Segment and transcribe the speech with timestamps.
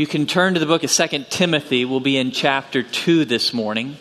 [0.00, 1.84] You can turn to the book of 2 Timothy.
[1.84, 3.98] We'll be in chapter 2 this morning.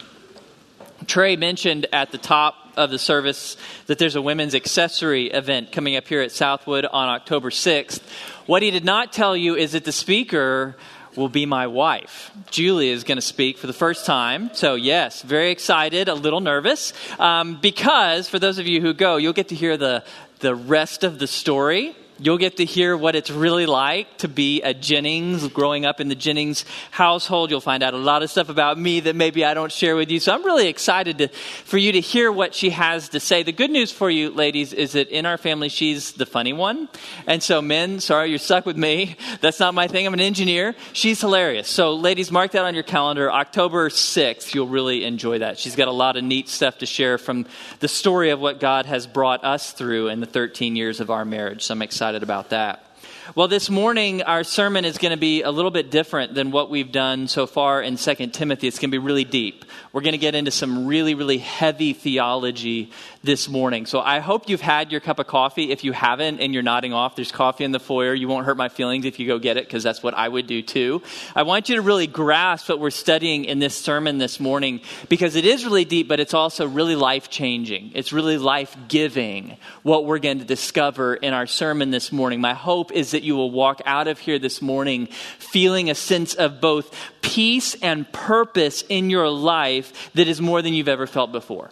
[1.08, 5.98] Trey mentioned at the top of the service that there's a women's accessory event coming
[5.98, 8.00] up here at Southwood on October 6th.
[8.46, 10.78] What he did not tell you is that the speaker
[11.18, 12.32] will be my wife.
[12.50, 14.52] Julie is going to speak for the first time.
[14.54, 19.18] So, yes, very excited, a little nervous, um, because for those of you who go,
[19.18, 20.06] you'll get to hear the,
[20.40, 24.62] the rest of the story You'll get to hear what it's really like to be
[24.62, 27.50] a Jennings, growing up in the Jennings household.
[27.50, 30.12] You'll find out a lot of stuff about me that maybe I don't share with
[30.12, 30.20] you.
[30.20, 33.44] So I'm really excited to, for you to hear what she has to say.
[33.44, 36.90] The good news for you, ladies, is that in our family, she's the funny one.
[37.26, 39.16] And so, men, sorry, you're stuck with me.
[39.40, 40.06] That's not my thing.
[40.06, 40.76] I'm an engineer.
[40.92, 41.70] She's hilarious.
[41.70, 43.32] So, ladies, mark that on your calendar.
[43.32, 45.58] October 6th, you'll really enjoy that.
[45.58, 47.46] She's got a lot of neat stuff to share from
[47.80, 51.24] the story of what God has brought us through in the 13 years of our
[51.24, 51.64] marriage.
[51.64, 52.89] So I'm excited excited about that.
[53.36, 56.72] Well, this morning, our sermon is going to be a little bit different than what
[56.72, 58.68] we've done so far in 2 Timothy.
[58.68, 59.66] It's going to be really deep.
[59.94, 62.92] We're going to get into some really, really heavy theology
[63.24, 63.86] this morning.
[63.86, 65.72] So I hope you've had your cup of coffee.
[65.72, 68.16] If you haven't and you're nodding off, there's coffee in the foyer.
[68.16, 70.48] You won't hurt my feelings if you go get it because that's what I would
[70.48, 71.04] do too.
[71.36, 75.36] I want you to really grasp what we're studying in this sermon this morning because
[75.36, 77.92] it is really deep, but it's also really life changing.
[77.94, 82.42] It's really life giving what we're going to discover in our sermon this morning.
[82.42, 86.34] My hope is that you will walk out of here this morning feeling a sense
[86.34, 91.32] of both peace and purpose in your life that is more than you've ever felt
[91.32, 91.72] before.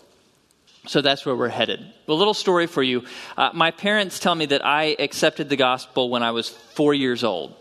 [0.88, 1.82] So that's where we're headed.
[2.08, 3.04] A little story for you.
[3.36, 7.26] Uh, my parents tell me that I accepted the gospel when I was four years
[7.26, 7.54] old.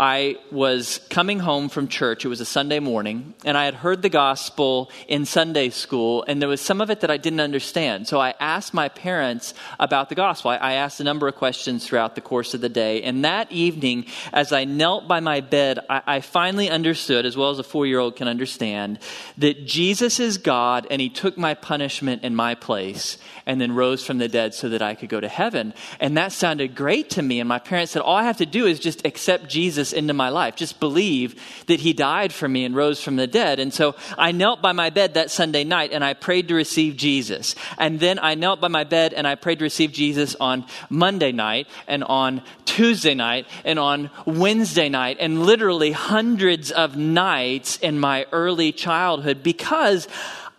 [0.00, 2.24] I was coming home from church.
[2.24, 6.40] It was a Sunday morning, and I had heard the gospel in Sunday school, and
[6.40, 8.08] there was some of it that I didn't understand.
[8.08, 10.52] So I asked my parents about the gospel.
[10.52, 13.02] I, asked a number of questions throughout the course of the day.
[13.02, 17.50] And that evening, as I knelt by my bed, I, I finally understood, as well
[17.50, 19.00] as a four year old can understand,
[19.36, 24.02] that Jesus is God, and He took my punishment in my place and then rose
[24.02, 25.74] from the dead so that I could go to heaven.
[25.98, 27.40] And that sounded great to me.
[27.40, 30.28] And my parents said, All I have to do is just accept Jesus into my
[30.28, 31.34] life, just believe
[31.66, 33.58] that he died for me and rose from the dead.
[33.58, 36.96] And so I knelt by my bed that Sunday night and I prayed to receive
[36.96, 37.54] Jesus.
[37.78, 41.32] And then I knelt by my bed and I prayed to receive Jesus on Monday
[41.32, 47.98] night and on Tuesday night and on Wednesday night and literally hundreds of nights in
[47.98, 50.06] my early childhood because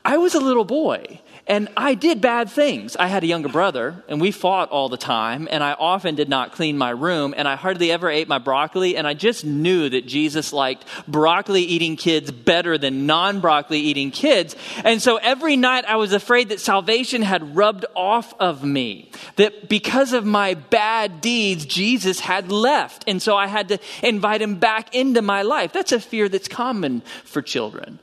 [0.03, 1.20] I was a little boy.
[1.51, 2.95] And I did bad things.
[2.95, 6.29] I had a younger brother, and we fought all the time, and I often did
[6.29, 9.89] not clean my room, and I hardly ever ate my broccoli, and I just knew
[9.89, 14.55] that Jesus liked broccoli eating kids better than non broccoli eating kids.
[14.85, 19.67] And so every night I was afraid that salvation had rubbed off of me, that
[19.67, 23.03] because of my bad deeds, Jesus had left.
[23.07, 25.73] And so I had to invite him back into my life.
[25.73, 27.99] That's a fear that's common for children.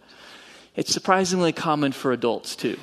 [0.76, 2.76] It's surprisingly common for adults, too.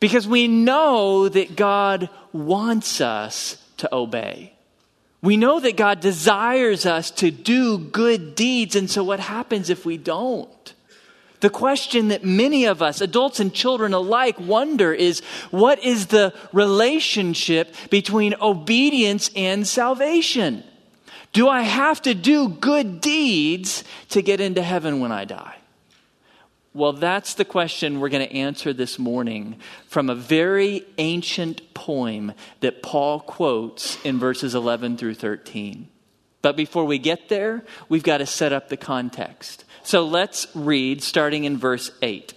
[0.00, 4.52] Because we know that God wants us to obey.
[5.20, 9.84] We know that God desires us to do good deeds, and so what happens if
[9.84, 10.48] we don't?
[11.40, 15.20] The question that many of us, adults and children alike, wonder is
[15.50, 20.64] what is the relationship between obedience and salvation?
[21.32, 25.57] Do I have to do good deeds to get into heaven when I die?
[26.74, 29.56] Well, that's the question we're going to answer this morning
[29.86, 35.88] from a very ancient poem that Paul quotes in verses 11 through 13.
[36.42, 39.64] But before we get there, we've got to set up the context.
[39.82, 42.34] So let's read starting in verse 8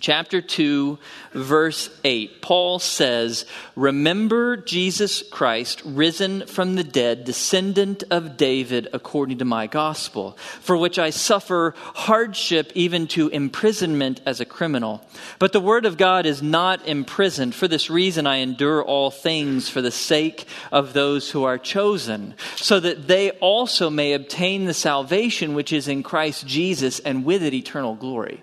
[0.00, 0.98] chapter 2,
[1.32, 3.44] verse 8, Paul says,
[3.76, 10.76] Remember Jesus Christ, risen from the dead, descendant of David, according to my gospel, for
[10.76, 15.06] which I suffer hardship, even to imprisonment as a criminal.
[15.38, 17.54] But the word of God is not imprisoned.
[17.54, 22.34] For this reason, I endure all things for the sake of those who are chosen,
[22.56, 27.42] so that they also may obtain the salvation which is in Christ Jesus, and with
[27.42, 28.42] it eternal glory.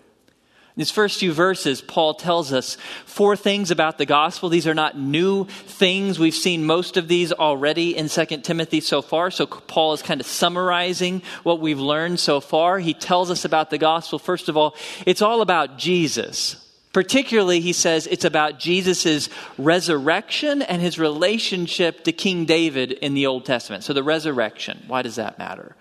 [0.77, 2.75] These first few verses, Paul tells us
[3.06, 4.50] four things about the gospel.
[4.50, 6.19] These are not new things.
[6.19, 9.31] We've seen most of these already in 2 Timothy so far.
[9.31, 12.80] So Paul is kind of summarizing what we've learned so far.
[12.80, 14.19] He tells us about the gospel.
[14.19, 14.75] First of all,
[15.06, 16.62] it's all about Jesus.
[16.92, 23.28] Particularly, he says it's about Jesus' resurrection and his relationship to King David in the
[23.28, 23.86] Old Testament.
[23.86, 25.75] So the resurrection, why does that matter?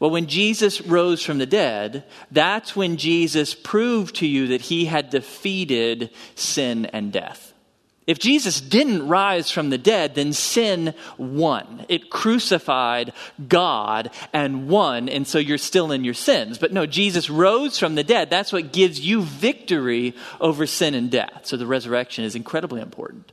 [0.00, 4.84] Well, when Jesus rose from the dead, that's when Jesus proved to you that he
[4.84, 7.52] had defeated sin and death.
[8.08, 11.84] If Jesus didn't rise from the dead, then sin won.
[11.90, 13.12] It crucified
[13.48, 16.56] God and won, and so you're still in your sins.
[16.56, 18.30] But no, Jesus rose from the dead.
[18.30, 21.42] That's what gives you victory over sin and death.
[21.44, 23.30] So the resurrection is incredibly important.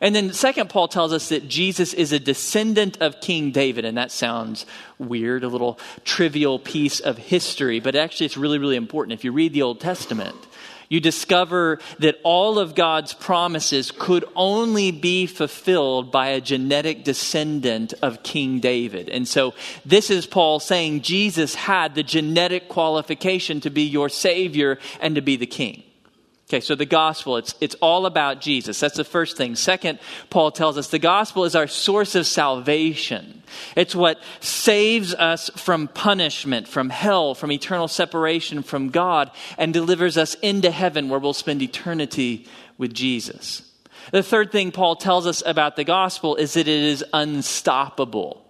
[0.00, 3.96] And then, second, Paul tells us that Jesus is a descendant of King David, and
[3.96, 4.64] that sounds
[4.98, 9.18] weird, a little trivial piece of history, but actually it's really, really important.
[9.18, 10.36] If you read the Old Testament,
[10.88, 17.92] you discover that all of God's promises could only be fulfilled by a genetic descendant
[18.00, 19.08] of King David.
[19.08, 19.54] And so
[19.84, 25.20] this is Paul saying Jesus had the genetic qualification to be your Savior and to
[25.20, 25.82] be the King.
[26.48, 28.80] Okay, so the gospel, it's, it's all about Jesus.
[28.80, 29.54] That's the first thing.
[29.54, 29.98] Second,
[30.30, 33.42] Paul tells us the gospel is our source of salvation.
[33.76, 40.16] It's what saves us from punishment, from hell, from eternal separation from God, and delivers
[40.16, 42.46] us into heaven where we'll spend eternity
[42.78, 43.70] with Jesus.
[44.10, 48.42] The third thing Paul tells us about the gospel is that it is unstoppable.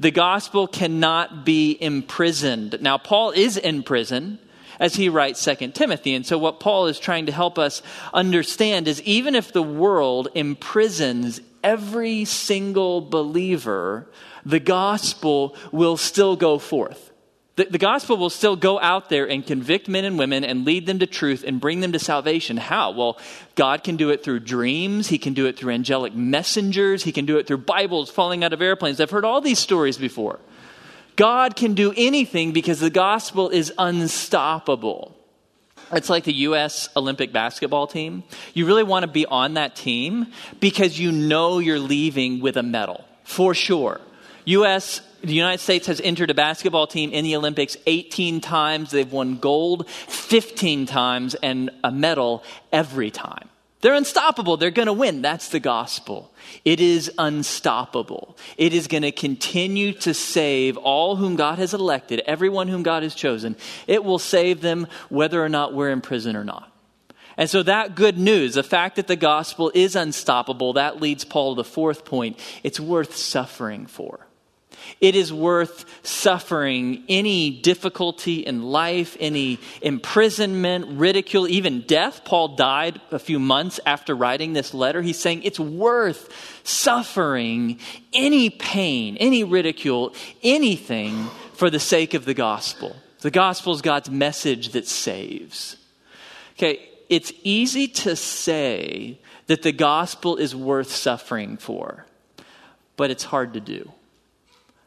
[0.00, 2.78] The gospel cannot be imprisoned.
[2.80, 4.40] Now, Paul is in prison
[4.78, 6.14] as he writes Second Timothy.
[6.14, 7.82] And so, what Paul is trying to help us
[8.12, 14.06] understand is even if the world imprisons every single believer,
[14.44, 17.12] the gospel will still go forth.
[17.56, 20.86] The, the, gospel will still go out there and convict men and women and lead
[20.86, 22.56] them to truth and bring them to salvation.
[22.56, 22.90] How?
[22.90, 23.16] Well,
[23.54, 25.06] God can do it through dreams.
[25.06, 27.04] He can do it through angelic messengers.
[27.04, 29.00] He can do it through Bibles falling out of airplanes.
[29.00, 30.40] I've heard all these stories before.
[31.16, 35.16] God can do anything because the gospel is unstoppable.
[35.92, 36.88] It's like the U.S.
[36.96, 38.24] Olympic basketball team.
[38.52, 40.26] You really want to be on that team
[40.60, 44.00] because you know you're leaving with a medal, for sure.
[44.46, 45.00] U.S.
[45.22, 48.90] The United States has entered a basketball team in the Olympics 18 times.
[48.90, 53.48] They've won gold 15 times and a medal every time.
[53.84, 54.56] They're unstoppable.
[54.56, 55.20] They're going to win.
[55.20, 56.32] That's the gospel.
[56.64, 58.34] It is unstoppable.
[58.56, 63.02] It is going to continue to save all whom God has elected, everyone whom God
[63.02, 63.56] has chosen.
[63.86, 66.72] It will save them whether or not we're in prison or not.
[67.36, 71.54] And so, that good news, the fact that the gospel is unstoppable, that leads Paul
[71.54, 72.38] to the fourth point.
[72.62, 74.26] It's worth suffering for.
[75.00, 82.24] It is worth suffering any difficulty in life, any imprisonment, ridicule, even death.
[82.24, 85.02] Paul died a few months after writing this letter.
[85.02, 87.78] He's saying it's worth suffering
[88.12, 92.96] any pain, any ridicule, anything for the sake of the gospel.
[93.20, 95.76] The gospel is God's message that saves.
[96.56, 102.06] Okay, it's easy to say that the gospel is worth suffering for,
[102.96, 103.90] but it's hard to do.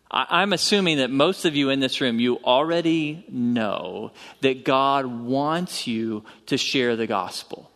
[0.09, 4.11] I'm assuming that most of you in this room, you already know
[4.41, 7.69] that God wants you to share the gospel.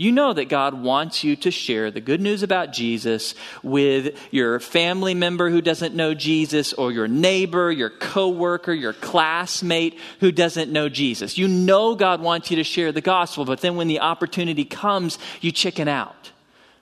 [0.00, 4.60] You know that God wants you to share the good news about Jesus with your
[4.60, 10.70] family member who doesn't know Jesus, or your neighbor, your coworker, your classmate who doesn't
[10.70, 11.36] know Jesus.
[11.36, 15.18] You know God wants you to share the gospel, but then when the opportunity comes,
[15.40, 16.30] you chicken out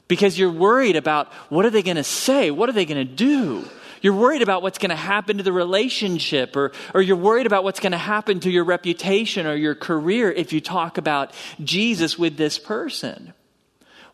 [0.09, 2.51] because you're worried about what are they going to say?
[2.51, 3.65] What are they going to do?
[4.07, 7.65] You're worried about what's going to happen to the relationship, or, or you're worried about
[7.65, 12.17] what's going to happen to your reputation or your career if you talk about Jesus
[12.17, 13.33] with this person.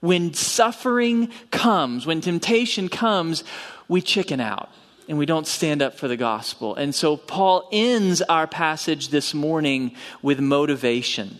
[0.00, 3.44] When suffering comes, when temptation comes,
[3.86, 4.70] we chicken out
[5.10, 6.74] and we don't stand up for the gospel.
[6.74, 11.36] And so Paul ends our passage this morning with motivation.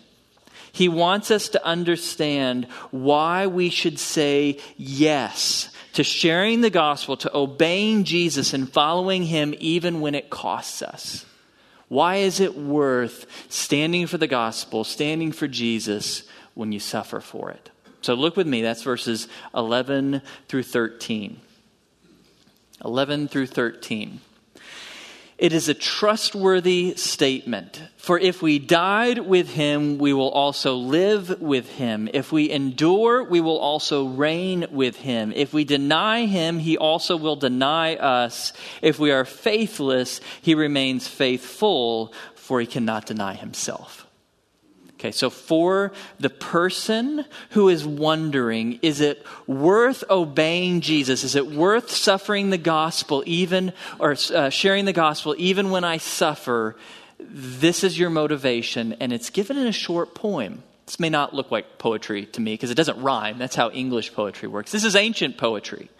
[0.73, 7.37] He wants us to understand why we should say yes to sharing the gospel, to
[7.37, 11.27] obeying Jesus and following him even when it costs us.
[11.89, 16.23] Why is it worth standing for the gospel, standing for Jesus
[16.55, 17.71] when you suffer for it?
[18.01, 21.41] So look with me, that's verses 11 through 13.
[22.85, 24.21] 11 through 13.
[25.43, 27.83] It is a trustworthy statement.
[27.97, 32.09] For if we died with him, we will also live with him.
[32.15, 35.33] If we endure, we will also reign with him.
[35.35, 38.53] If we deny him, he also will deny us.
[38.83, 44.07] If we are faithless, he remains faithful, for he cannot deny himself.
[45.03, 45.91] Okay, so for
[46.21, 51.25] the person who is wondering, is it worth obeying Jesus?
[51.25, 55.97] Is it worth suffering the gospel even, or uh, sharing the gospel even when I
[55.97, 56.77] suffer?
[57.19, 60.63] This is your motivation, and it's given in a short poem.
[60.87, 63.39] This may not look like poetry to me because it doesn't rhyme.
[63.39, 64.71] That's how English poetry works.
[64.71, 65.91] This is ancient poetry.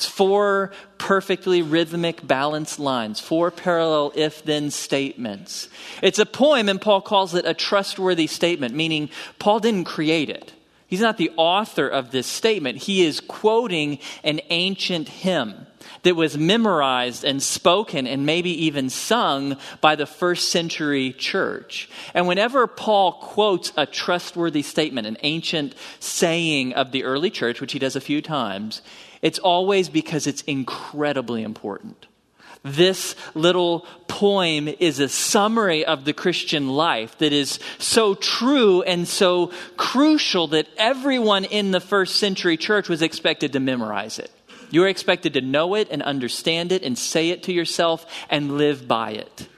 [0.00, 5.68] It's four perfectly rhythmic, balanced lines, four parallel if then statements.
[6.00, 10.54] It's a poem, and Paul calls it a trustworthy statement, meaning Paul didn't create it.
[10.86, 12.78] He's not the author of this statement.
[12.78, 15.66] He is quoting an ancient hymn
[16.02, 21.90] that was memorized and spoken and maybe even sung by the first century church.
[22.14, 27.72] And whenever Paul quotes a trustworthy statement, an ancient saying of the early church, which
[27.72, 28.80] he does a few times,
[29.22, 32.06] it's always because it's incredibly important.
[32.62, 39.08] This little poem is a summary of the Christian life that is so true and
[39.08, 44.30] so crucial that everyone in the first century church was expected to memorize it.
[44.70, 48.58] You are expected to know it and understand it and say it to yourself and
[48.58, 49.48] live by it.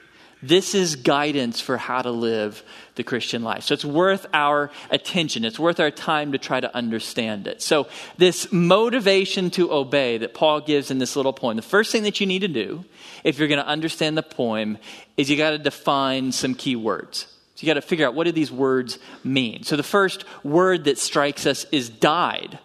[0.42, 2.62] This is guidance for how to live
[2.94, 3.64] the Christian life.
[3.64, 5.44] So it's worth our attention.
[5.44, 7.62] It's worth our time to try to understand it.
[7.62, 12.02] So, this motivation to obey that Paul gives in this little poem, the first thing
[12.02, 12.84] that you need to do
[13.25, 14.78] if you're going to understand the poem
[15.16, 17.26] is you got to define some key words.
[17.54, 19.62] So, you got to figure out what do these words mean.
[19.62, 22.58] So, the first word that strikes us is died.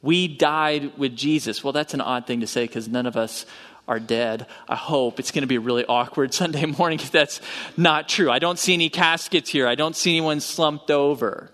[0.00, 1.62] We died with Jesus.
[1.62, 3.46] Well, that's an odd thing to say because none of us
[3.88, 4.46] are dead.
[4.68, 7.40] I hope it's going to be a really awkward Sunday morning if that's
[7.76, 8.30] not true.
[8.30, 9.66] I don't see any caskets here.
[9.66, 11.50] I don't see anyone slumped over.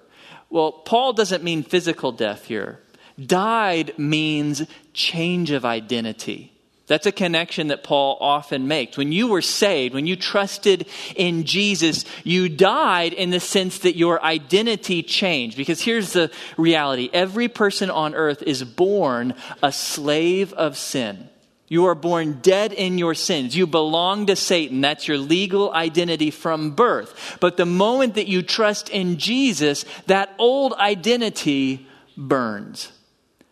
[0.51, 2.81] Well, Paul doesn't mean physical death here.
[3.25, 6.53] Died means change of identity.
[6.87, 8.97] That's a connection that Paul often makes.
[8.97, 13.97] When you were saved, when you trusted in Jesus, you died in the sense that
[13.97, 15.57] your identity changed.
[15.59, 21.29] Because here's the reality every person on earth is born a slave of sin.
[21.69, 23.55] You are born dead in your sins.
[23.55, 24.81] You belong to Satan.
[24.81, 27.37] That's your legal identity from birth.
[27.41, 32.91] But the moment that you trust in Jesus, that old identity burns.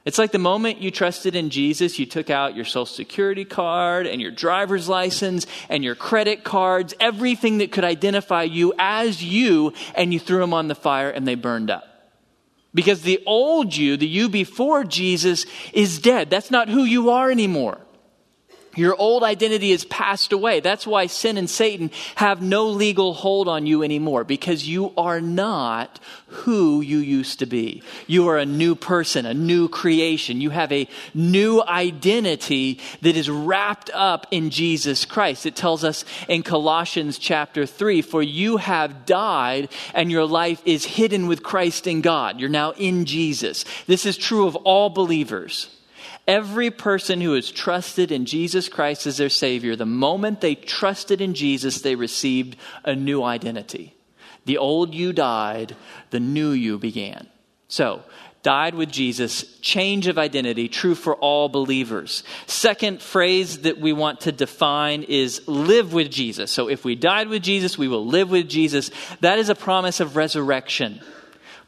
[0.07, 4.07] It's like the moment you trusted in Jesus, you took out your social security card
[4.07, 9.75] and your driver's license and your credit cards, everything that could identify you as you,
[9.97, 11.85] and you threw them on the fire and they burned up.
[12.73, 16.31] Because the old you, the you before Jesus, is dead.
[16.31, 17.79] That's not who you are anymore.
[18.77, 20.61] Your old identity is passed away.
[20.61, 25.21] That's why sin and Satan have no legal hold on you anymore because you are
[25.21, 27.83] not who you used to be.
[28.07, 30.41] You are a new person, a new creation.
[30.41, 35.47] You have a new identity that is wrapped up in Jesus Christ.
[35.47, 40.85] It tells us in Colossians chapter 3 For you have died and your life is
[40.85, 42.41] hidden with Christ in God.
[42.41, 43.65] You're now in Jesus.
[43.87, 45.71] This is true of all believers.
[46.27, 51.21] Every person who has trusted in Jesus Christ as their Savior, the moment they trusted
[51.21, 53.95] in Jesus, they received a new identity.
[54.45, 55.77] The old you died,
[56.11, 57.29] the new you began.
[57.69, 58.03] So,
[58.43, 62.23] died with Jesus, change of identity, true for all believers.
[62.47, 66.53] Second phrase that we want to define is live with Jesus.
[66.53, 68.91] So, if we died with Jesus, we will live with Jesus.
[69.21, 71.01] That is a promise of resurrection.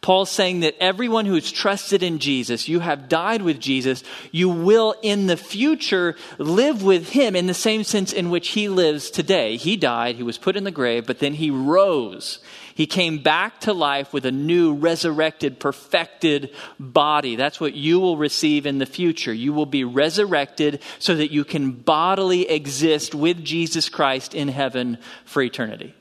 [0.00, 4.94] Paul's saying that everyone who's trusted in Jesus, you have died with Jesus, you will
[5.02, 9.56] in the future live with him in the same sense in which he lives today.
[9.56, 12.38] He died, he was put in the grave, but then he rose.
[12.76, 17.34] He came back to life with a new, resurrected, perfected body.
[17.34, 19.32] That's what you will receive in the future.
[19.32, 24.98] You will be resurrected so that you can bodily exist with Jesus Christ in heaven
[25.24, 25.92] for eternity.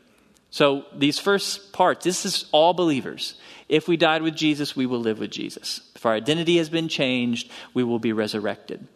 [0.51, 3.35] So, these first parts, this is all believers.
[3.69, 5.81] If we died with Jesus, we will live with Jesus.
[5.95, 8.87] If our identity has been changed, we will be resurrected.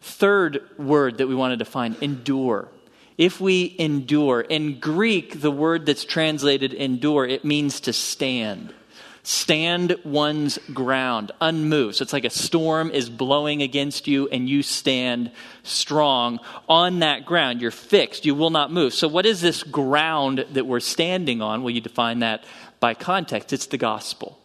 [0.00, 2.68] Third word that we want to define endure.
[3.16, 8.72] If we endure, in Greek, the word that's translated endure, it means to stand.
[9.24, 11.96] Stand one's ground, unmoved.
[11.96, 15.32] So it's like a storm is blowing against you and you stand
[15.64, 17.60] strong on that ground.
[17.60, 18.24] You're fixed.
[18.24, 18.94] You will not move.
[18.94, 21.62] So, what is this ground that we're standing on?
[21.62, 22.44] Well, you define that
[22.80, 24.38] by context, it's the gospel.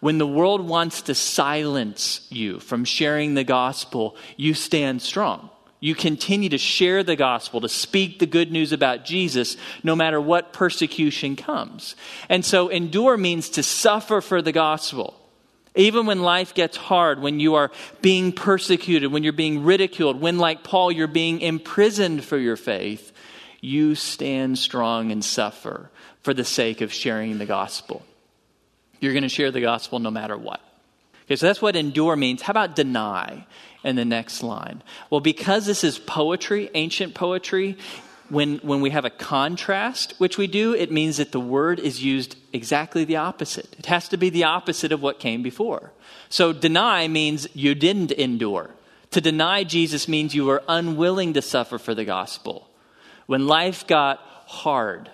[0.00, 5.50] When the world wants to silence you from sharing the gospel, you stand strong.
[5.78, 10.20] You continue to share the gospel, to speak the good news about Jesus, no matter
[10.20, 11.96] what persecution comes.
[12.28, 15.16] And so, endure means to suffer for the gospel.
[15.74, 17.70] Even when life gets hard, when you are
[18.02, 23.12] being persecuted, when you're being ridiculed, when, like Paul, you're being imprisoned for your faith,
[23.60, 25.90] you stand strong and suffer
[26.22, 28.04] for the sake of sharing the gospel.
[29.00, 30.60] You're going to share the gospel no matter what.
[31.24, 32.42] Okay, so that's what endure means.
[32.42, 33.46] How about deny
[33.84, 34.82] in the next line?
[35.08, 37.78] Well, because this is poetry, ancient poetry,
[38.30, 42.02] when, when we have a contrast, which we do, it means that the word is
[42.02, 43.74] used exactly the opposite.
[43.78, 45.92] It has to be the opposite of what came before.
[46.28, 48.70] So deny means you didn't endure.
[49.12, 52.68] To deny Jesus means you were unwilling to suffer for the gospel.
[53.26, 55.10] When life got hard,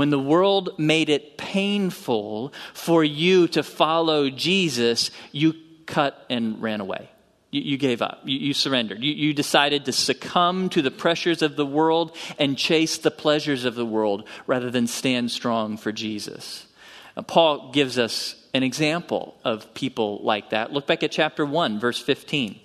[0.00, 5.54] When the world made it painful for you to follow Jesus, you
[5.84, 7.10] cut and ran away.
[7.50, 8.22] You, you gave up.
[8.24, 9.04] You, you surrendered.
[9.04, 13.66] You, you decided to succumb to the pressures of the world and chase the pleasures
[13.66, 16.66] of the world rather than stand strong for Jesus.
[17.14, 20.72] Uh, Paul gives us an example of people like that.
[20.72, 22.58] Look back at chapter 1, verse 15.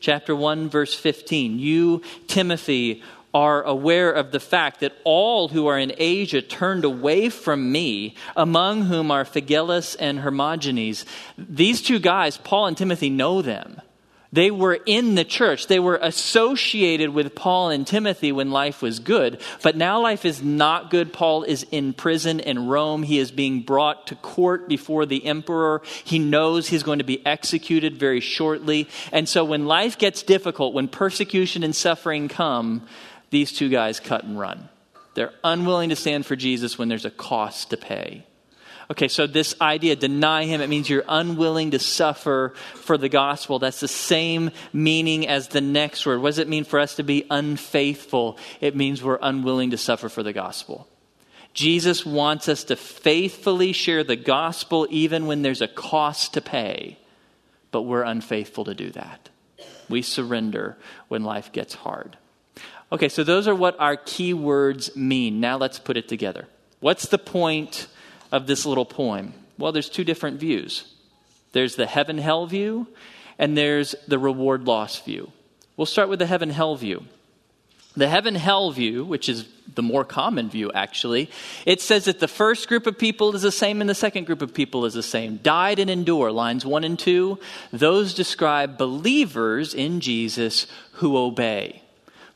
[0.00, 1.58] Chapter 1, verse 15.
[1.58, 7.28] You, Timothy, are aware of the fact that all who are in Asia turned away
[7.28, 11.04] from me, among whom are Phygellus and Hermogenes.
[11.38, 13.80] These two guys, Paul and Timothy, know them.
[14.32, 15.66] They were in the church.
[15.66, 19.40] They were associated with Paul and Timothy when life was good.
[19.62, 21.12] But now life is not good.
[21.12, 23.02] Paul is in prison in Rome.
[23.02, 25.82] He is being brought to court before the emperor.
[26.04, 28.88] He knows he's going to be executed very shortly.
[29.10, 32.86] And so when life gets difficult, when persecution and suffering come,
[33.30, 34.68] these two guys cut and run.
[35.14, 38.24] They're unwilling to stand for Jesus when there's a cost to pay.
[38.90, 43.60] Okay, so this idea, deny him, it means you're unwilling to suffer for the gospel.
[43.60, 46.20] That's the same meaning as the next word.
[46.20, 48.36] What does it mean for us to be unfaithful?
[48.60, 50.88] It means we're unwilling to suffer for the gospel.
[51.54, 56.98] Jesus wants us to faithfully share the gospel even when there's a cost to pay,
[57.70, 59.28] but we're unfaithful to do that.
[59.88, 62.16] We surrender when life gets hard.
[62.92, 65.40] Okay, so those are what our key words mean.
[65.40, 66.48] Now let's put it together.
[66.80, 67.86] What's the point
[68.32, 69.34] of this little poem?
[69.58, 70.84] Well, there's two different views
[71.52, 72.86] there's the heaven hell view,
[73.38, 75.32] and there's the reward loss view.
[75.76, 77.04] We'll start with the heaven hell view.
[77.96, 81.28] The heaven hell view, which is the more common view actually,
[81.66, 84.42] it says that the first group of people is the same and the second group
[84.42, 85.38] of people is the same.
[85.38, 87.38] Died and endure, lines 1 and 2.
[87.72, 91.82] Those describe believers in Jesus who obey.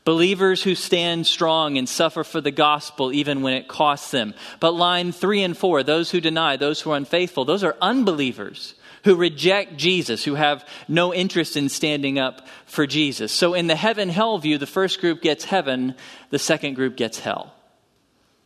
[0.05, 4.35] Believers who stand strong and suffer for the gospel even when it costs them.
[4.59, 8.75] But line three and four, those who deny, those who are unfaithful, those are unbelievers
[9.03, 13.31] who reject Jesus, who have no interest in standing up for Jesus.
[13.31, 15.95] So in the heaven hell view, the first group gets heaven,
[16.29, 17.53] the second group gets hell.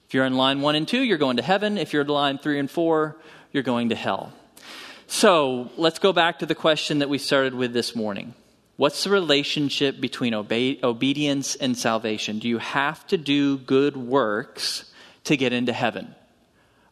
[0.08, 1.78] If you're in line one and two, you're going to heaven.
[1.78, 3.18] If you're in line three and four,
[3.52, 4.34] you're going to hell.
[5.08, 8.34] So let's go back to the question that we started with this morning.
[8.80, 12.40] What's the relationship between obe- obedience and salvation?
[12.40, 14.90] Do you have to do good works
[15.26, 16.16] to get into heaven?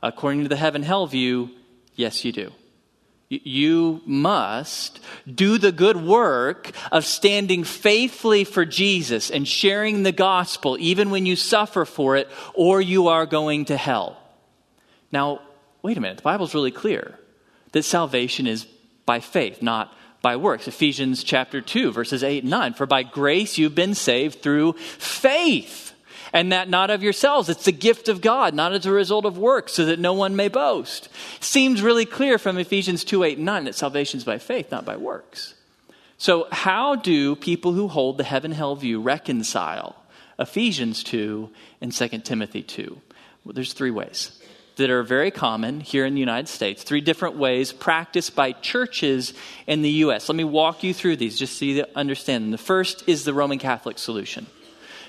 [0.04, 1.50] According to the heaven hell view,
[1.96, 2.52] yes, you do.
[3.30, 5.00] You must
[5.34, 11.26] do the good work of standing faithfully for Jesus and sharing the gospel, even when
[11.26, 14.18] you suffer for it, or you are going to hell.
[15.10, 15.40] Now,
[15.84, 16.18] wait a minute.
[16.18, 17.18] The Bible's really clear
[17.72, 18.68] that salvation is
[19.06, 19.94] by faith, not
[20.28, 20.68] by works.
[20.68, 22.74] Ephesians chapter 2, verses 8 and 9.
[22.74, 25.94] For by grace you've been saved through faith,
[26.34, 27.48] and that not of yourselves.
[27.48, 30.36] It's the gift of God, not as a result of works, so that no one
[30.36, 31.08] may boast.
[31.40, 34.84] Seems really clear from Ephesians 2, 8 and 9 that salvation is by faith, not
[34.84, 35.54] by works.
[36.18, 39.96] So, how do people who hold the heaven hell view reconcile
[40.38, 43.02] Ephesians 2 and 2 Timothy 2?
[43.46, 44.37] Well, there's three ways
[44.78, 49.34] that are very common here in the United States, three different ways practiced by churches
[49.68, 50.30] in the U.S.
[50.30, 52.52] Let me walk you through these just so you understand them.
[52.52, 54.48] The first is the Roman Catholic solution.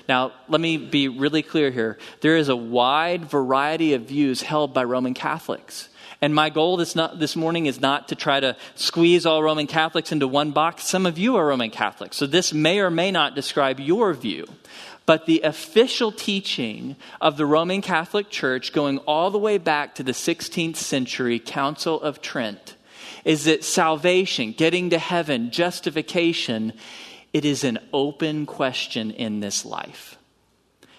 [0.07, 1.99] Now, let me be really clear here.
[2.21, 5.89] There is a wide variety of views held by Roman Catholics.
[6.21, 9.67] And my goal this, not, this morning is not to try to squeeze all Roman
[9.67, 10.83] Catholics into one box.
[10.83, 14.45] Some of you are Roman Catholics, so this may or may not describe your view.
[15.09, 20.03] But the official teaching of the Roman Catholic Church, going all the way back to
[20.03, 22.75] the 16th century Council of Trent,
[23.25, 26.73] is that salvation, getting to heaven, justification,
[27.33, 30.15] it is an open question in this life.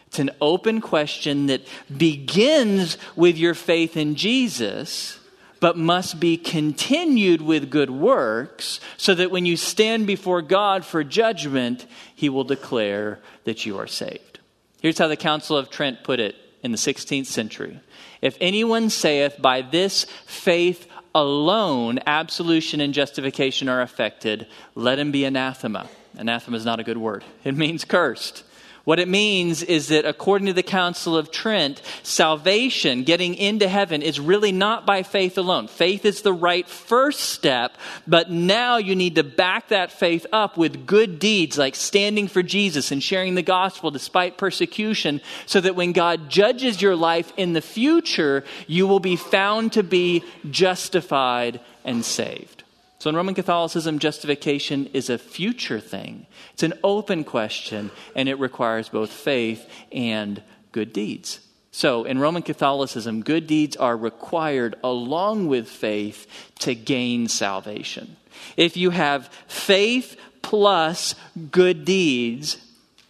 [0.08, 1.64] It's an open question that
[1.96, 5.19] begins with your faith in Jesus
[5.60, 11.04] but must be continued with good works, so that when you stand before God for
[11.04, 14.40] judgment, he will declare that you are saved.
[14.80, 17.80] Here's how the Council of Trent put it in the 16th century
[18.22, 25.24] If anyone saith, By this faith alone absolution and justification are effected, let him be
[25.24, 25.88] anathema.
[26.16, 28.44] Anathema is not a good word, it means cursed.
[28.84, 34.00] What it means is that according to the Council of Trent, salvation, getting into heaven,
[34.00, 35.68] is really not by faith alone.
[35.68, 40.56] Faith is the right first step, but now you need to back that faith up
[40.56, 45.76] with good deeds like standing for Jesus and sharing the gospel despite persecution, so that
[45.76, 51.60] when God judges your life in the future, you will be found to be justified
[51.84, 52.59] and saved.
[53.00, 56.26] So in Roman Catholicism, justification is a future thing.
[56.52, 61.40] It's an open question, and it requires both faith and good deeds.
[61.72, 66.26] So, in Roman Catholicism, good deeds are required along with faith
[66.58, 68.16] to gain salvation.
[68.58, 71.14] If you have faith plus
[71.50, 72.58] good deeds,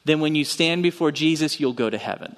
[0.05, 2.37] then when you stand before Jesus, you'll go to heaven.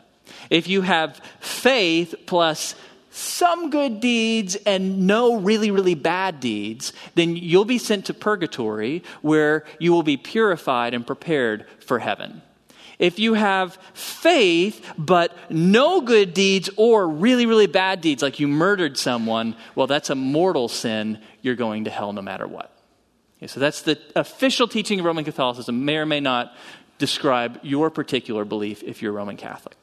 [0.49, 2.77] If you have faith plus
[3.13, 9.05] some good deeds and no really, really bad deeds, then you'll be sent to purgatory
[9.21, 12.43] where you will be purified and prepared for heaven.
[12.99, 18.49] If you have faith but no good deeds or really, really bad deeds, like you
[18.49, 21.19] murdered someone, well, that's a mortal sin.
[21.43, 22.73] You're going to hell no matter what.
[23.39, 26.55] Okay, so that's the official teaching of Roman Catholicism, may or may not
[26.99, 29.77] describe your particular belief if you're Roman Catholic.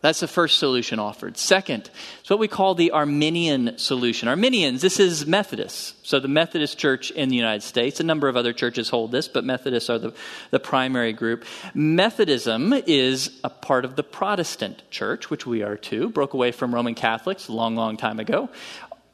[0.00, 1.36] That's the first solution offered.
[1.36, 4.28] Second, it's what we call the Arminian solution.
[4.28, 5.94] Arminians, this is Methodists.
[6.02, 9.28] So the Methodist Church in the United States, a number of other churches hold this,
[9.28, 10.14] but Methodists are the,
[10.50, 11.44] the primary group.
[11.74, 16.74] Methodism is a part of the Protestant church, which we are too, broke away from
[16.74, 18.48] Roman Catholics a long, long time ago.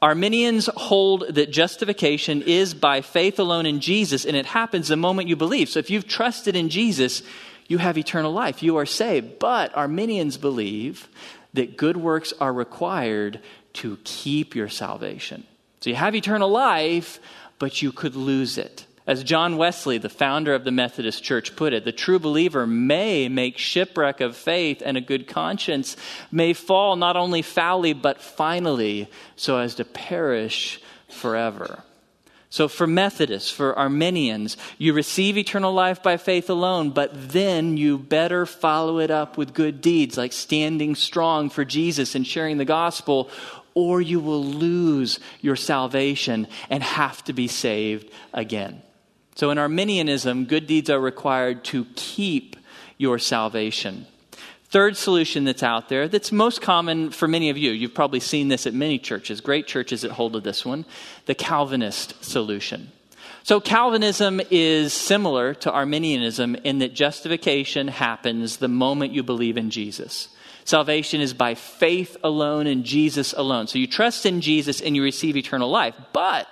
[0.01, 5.27] Arminians hold that justification is by faith alone in Jesus, and it happens the moment
[5.27, 5.69] you believe.
[5.69, 7.23] So if you've trusted in Jesus,
[7.67, 8.63] you have eternal life.
[8.63, 9.39] You are saved.
[9.39, 11.07] But Arminians believe
[11.53, 13.41] that good works are required
[13.73, 15.45] to keep your salvation.
[15.81, 17.19] So you have eternal life,
[17.59, 18.85] but you could lose it.
[19.05, 23.29] As John Wesley, the founder of the Methodist Church, put it, the true believer may
[23.29, 25.95] make shipwreck of faith and a good conscience,
[26.29, 31.83] may fall not only foully, but finally, so as to perish forever.
[32.49, 37.97] So, for Methodists, for Arminians, you receive eternal life by faith alone, but then you
[37.97, 42.63] better follow it up with good deeds like standing strong for Jesus and sharing the
[42.63, 43.29] gospel,
[43.73, 48.81] or you will lose your salvation and have to be saved again.
[49.35, 52.55] So, in Arminianism, good deeds are required to keep
[52.97, 54.07] your salvation.
[54.77, 58.47] Third solution that's out there, that's most common for many of you, you've probably seen
[58.47, 60.85] this at many churches, great churches that hold to this one,
[61.25, 62.91] the Calvinist solution.
[63.41, 69.71] So, Calvinism is similar to Arminianism in that justification happens the moment you believe in
[69.71, 70.29] Jesus.
[70.63, 73.65] Salvation is by faith alone in Jesus alone.
[73.65, 75.95] So, you trust in Jesus and you receive eternal life.
[76.13, 76.47] But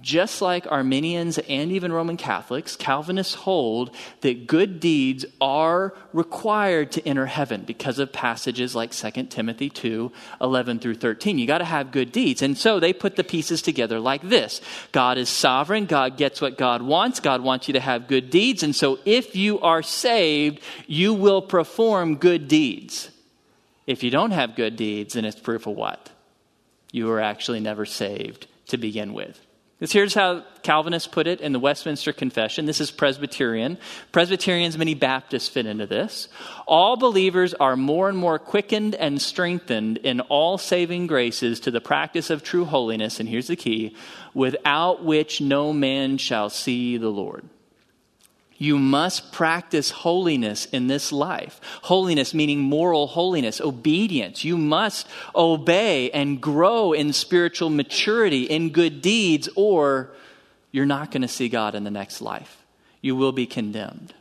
[0.00, 7.06] just like Arminians and even Roman Catholics, Calvinists hold that good deeds are required to
[7.06, 11.38] enter heaven because of passages like 2 Timothy 2 11 through 13.
[11.38, 12.42] You got to have good deeds.
[12.42, 16.58] And so they put the pieces together like this God is sovereign, God gets what
[16.58, 18.62] God wants, God wants you to have good deeds.
[18.62, 23.10] And so if you are saved, you will perform good deeds.
[23.86, 26.10] If you don't have good deeds, then it's proof of what?
[26.90, 29.43] You were actually never saved to begin with.
[29.80, 32.64] Here's how Calvinists put it in the Westminster Confession.
[32.64, 33.76] This is Presbyterian.
[34.12, 36.28] Presbyterians, many Baptists fit into this.
[36.66, 41.80] All believers are more and more quickened and strengthened in all saving graces to the
[41.80, 43.96] practice of true holiness, and here's the key
[44.32, 47.44] without which no man shall see the Lord.
[48.64, 51.60] You must practice holiness in this life.
[51.82, 54.42] Holiness meaning moral holiness, obedience.
[54.42, 60.14] You must obey and grow in spiritual maturity, in good deeds, or
[60.72, 62.64] you're not going to see God in the next life.
[63.02, 64.14] You will be condemned.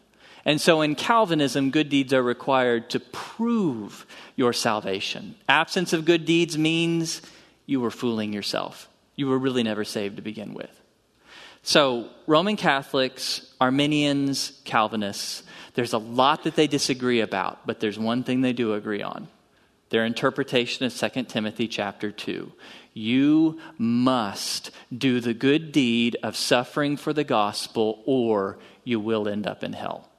[0.44, 5.36] And so in Calvinism, good deeds are required to prove your salvation.
[5.48, 7.22] Absence of good deeds means
[7.66, 8.90] you were fooling yourself.
[9.16, 10.83] You were really never saved to begin with.
[11.64, 15.44] So, Roman Catholics, Arminians, Calvinists,
[15.76, 19.28] there's a lot that they disagree about, but there's one thing they do agree on
[19.94, 22.52] their interpretation of 2 Timothy chapter 2.
[22.96, 29.46] You must do the good deed of suffering for the gospel, or you will end
[29.46, 30.10] up in hell.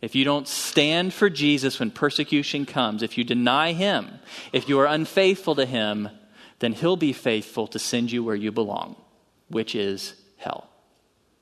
[0.00, 4.20] If you don't stand for Jesus when persecution comes, if you deny him,
[4.52, 6.08] if you are unfaithful to him,
[6.60, 8.94] then he'll be faithful to send you where you belong,
[9.48, 10.68] which is hell.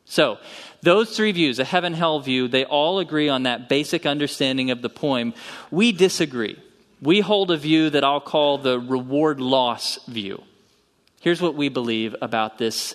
[0.04, 0.38] So,
[0.82, 4.82] those three views, a heaven hell view, they all agree on that basic understanding of
[4.82, 5.32] the poem.
[5.70, 6.58] We disagree.
[7.00, 10.42] We hold a view that I'll call the reward loss view.
[11.20, 12.94] Here's what we believe about this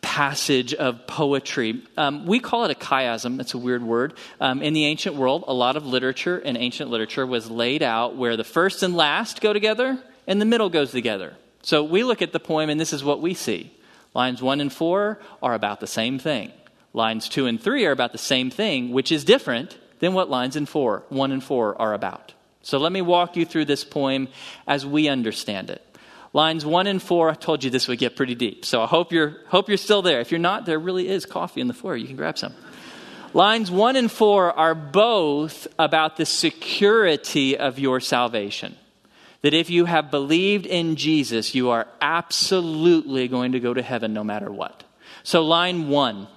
[0.00, 1.82] passage of poetry.
[1.96, 3.36] Um, we call it a chiasm.
[3.36, 4.14] That's a weird word.
[4.40, 8.16] Um, in the ancient world, a lot of literature in ancient literature was laid out
[8.16, 11.34] where the first and last go together and the middle goes together.
[11.62, 13.72] So we look at the poem and this is what we see.
[14.14, 16.52] Lines 1 and 4 are about the same thing.
[16.92, 20.56] Lines 2 and 3 are about the same thing, which is different than what lines
[20.56, 22.34] in 4, 1 and 4 are about.
[22.62, 24.28] So let me walk you through this poem
[24.66, 25.86] as we understand it.
[26.32, 28.64] Lines 1 and 4, I told you this would get pretty deep.
[28.64, 30.20] So I hope you're, hope you're still there.
[30.20, 31.96] If you're not, there really is coffee in the floor.
[31.96, 32.54] You can grab some.
[33.32, 38.76] Lines one and four are both about the security of your salvation.
[39.42, 44.12] That if you have believed in Jesus, you are absolutely going to go to heaven
[44.12, 44.84] no matter what.
[45.22, 46.28] So, line one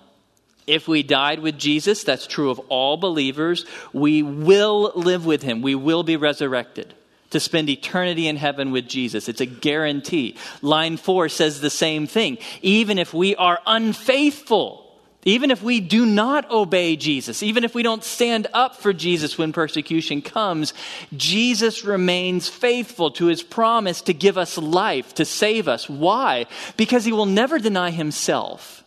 [0.66, 5.62] if we died with Jesus, that's true of all believers, we will live with him.
[5.62, 6.94] We will be resurrected
[7.32, 9.28] to spend eternity in heaven with Jesus.
[9.28, 10.38] It's a guarantee.
[10.62, 12.38] Line four says the same thing.
[12.62, 14.83] Even if we are unfaithful,
[15.26, 19.38] even if we do not obey Jesus, even if we don't stand up for Jesus
[19.38, 20.74] when persecution comes,
[21.16, 25.90] Jesus remains faithful to his promise to give us life, to save us.
[25.90, 26.46] Why?
[26.78, 28.84] Because he will never deny himself.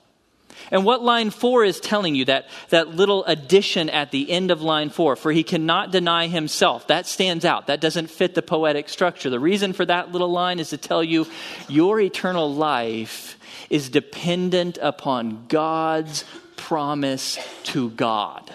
[0.70, 4.62] And what line four is telling you, that, that little addition at the end of
[4.62, 7.68] line four, for he cannot deny himself, that stands out.
[7.68, 9.30] That doesn't fit the poetic structure.
[9.30, 11.26] The reason for that little line is to tell you
[11.68, 13.38] your eternal life
[13.70, 16.24] is dependent upon God's
[16.56, 18.54] promise to God.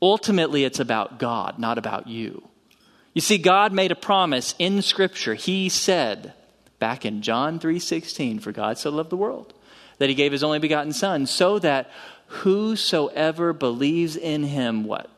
[0.00, 2.46] Ultimately, it's about God, not about you.
[3.14, 5.34] You see, God made a promise in Scripture.
[5.34, 6.34] He said,
[6.78, 9.54] back in John 3:16, for God so loved the world
[9.98, 11.90] that he gave his only begotten Son, so that
[12.26, 15.08] whosoever believes in him, what?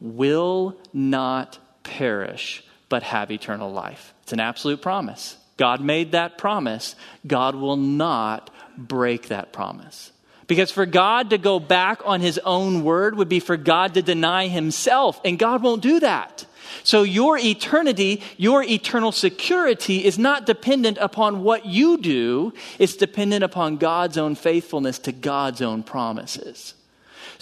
[0.00, 4.12] Will not perish, but have eternal life.
[4.22, 5.38] It's an absolute promise.
[5.56, 6.94] God made that promise.
[7.26, 10.12] God will not break that promise.
[10.46, 14.02] Because for God to go back on his own word would be for God to
[14.02, 16.44] deny himself, and God won't do that.
[16.84, 23.44] So your eternity, your eternal security is not dependent upon what you do, it's dependent
[23.44, 26.74] upon God's own faithfulness to God's own promises.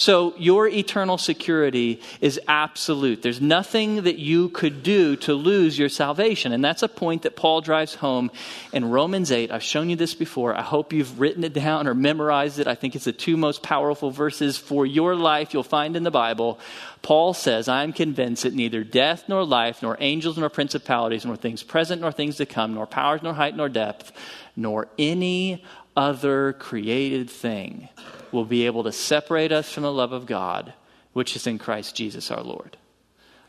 [0.01, 3.21] So your eternal security is absolute.
[3.21, 6.53] There's nothing that you could do to lose your salvation.
[6.53, 8.31] And that's a point that Paul drives home
[8.73, 9.51] in Romans 8.
[9.51, 10.57] I've shown you this before.
[10.57, 12.67] I hope you've written it down or memorized it.
[12.67, 16.11] I think it's the two most powerful verses for your life you'll find in the
[16.11, 16.59] Bible.
[17.03, 21.37] Paul says, I am convinced that neither death nor life, nor angels nor principalities, nor
[21.37, 24.13] things present nor things to come, nor powers nor height nor depth,
[24.57, 25.63] nor any
[25.95, 27.91] other created thing
[28.33, 30.73] will be able to separate us from the love of God,
[31.13, 32.77] which is in Christ Jesus our Lord.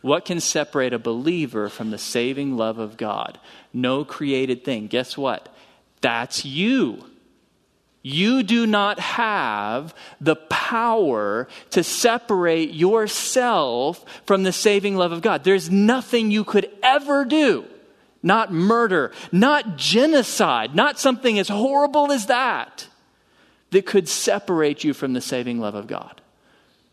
[0.02, 3.40] What can separate a believer from the saving love of God?
[3.72, 4.88] No created thing.
[4.88, 5.54] Guess what?
[6.02, 7.06] That's you.
[8.04, 15.44] You do not have the power to separate yourself from the saving love of God.
[15.44, 17.66] There's nothing you could ever do.
[18.24, 22.88] Not murder, not genocide, not something as horrible as that
[23.72, 26.22] that could separate you from the saving love of God.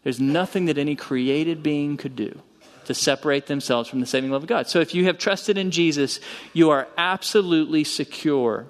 [0.02, 2.40] There's nothing that any created being could do
[2.86, 4.66] to separate themselves from the saving love of God.
[4.66, 6.20] So if you have trusted in Jesus,
[6.54, 8.66] you are absolutely secure.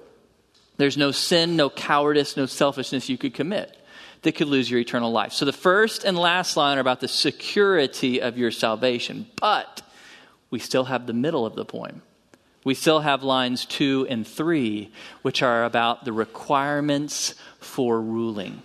[0.77, 3.77] There's no sin, no cowardice, no selfishness you could commit
[4.23, 5.31] that could lose your eternal life.
[5.31, 9.27] So the first and last line are about the security of your salvation.
[9.39, 9.81] But
[10.49, 12.01] we still have the middle of the poem.
[12.69, 14.91] We still have lines two and three,
[15.23, 18.61] which are about the requirements for ruling.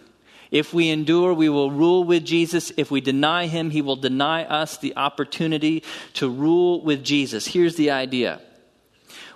[0.51, 2.71] If we endure, we will rule with Jesus.
[2.77, 7.47] If we deny him, he will deny us the opportunity to rule with Jesus.
[7.47, 8.43] Here's the idea.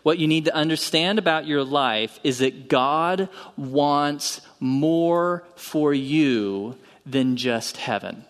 [0.03, 6.77] What you need to understand about your life is that God wants more for you
[7.07, 8.27] than just heaven.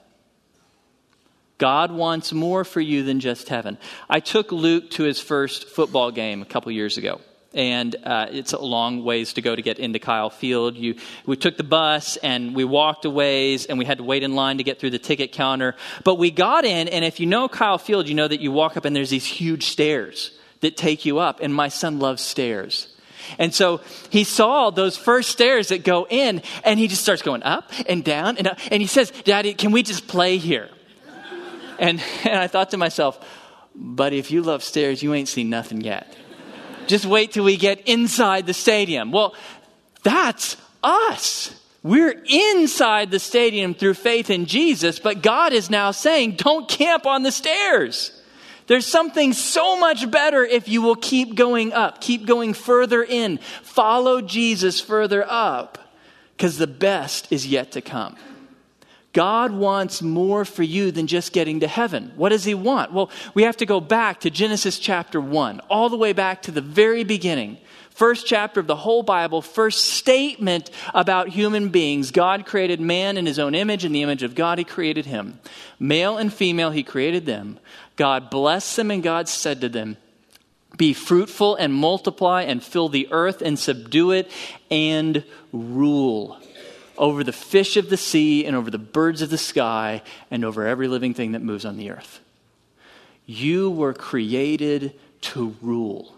[1.59, 3.79] God wants more for you than just heaven.
[4.09, 7.21] I took Luke to his first football game a couple years ago
[7.55, 10.77] and uh, it's a long ways to go to get into Kyle Field.
[10.77, 14.23] You, we took the bus and we walked a ways, and we had to wait
[14.23, 15.75] in line to get through the ticket counter.
[16.05, 18.77] But we got in, and if you know Kyle Field, you know that you walk
[18.77, 21.41] up and there's these huge stairs that take you up.
[21.41, 22.95] And my son loves stairs.
[23.39, 27.43] And so he saw those first stairs that go in, and he just starts going
[27.43, 28.59] up and down and up.
[28.71, 30.69] And he says, Daddy, can we just play here?
[31.79, 33.19] And, and I thought to myself,
[33.75, 36.17] but if you love stairs, you ain't seen nothing yet.
[36.87, 39.13] Just wait till we get inside the stadium.
[39.13, 39.35] Well,
[40.03, 41.55] that's us.
[41.83, 47.07] We're inside the stadium through faith in Jesus, but God is now saying, don't camp
[47.07, 48.13] on the stairs.
[48.67, 53.39] There's something so much better if you will keep going up, keep going further in,
[53.63, 55.79] follow Jesus further up,
[56.37, 58.17] because the best is yet to come.
[59.13, 62.13] God wants more for you than just getting to heaven.
[62.17, 62.93] What does He want?
[62.93, 66.51] Well, we have to go back to Genesis chapter 1, all the way back to
[66.51, 67.59] the very beginning.
[67.91, 72.13] First chapter of the whole Bible, first statement about human beings.
[72.13, 73.85] God created man in His own image.
[73.85, 75.41] In the image of God, He created him.
[75.81, 77.59] Male and female, He created them.
[77.97, 79.97] God blessed them, and God said to them,
[80.77, 84.31] Be fruitful and multiply and fill the earth and subdue it
[84.71, 86.39] and rule
[86.99, 90.67] over the fish of the sea and over the birds of the sky and over
[90.67, 92.21] every living thing that moves on the earth.
[93.27, 96.15] You were created to rule.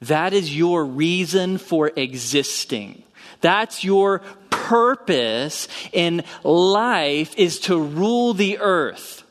[0.00, 3.02] That is your reason for existing.
[3.40, 9.22] That's your purpose in life is to rule the earth.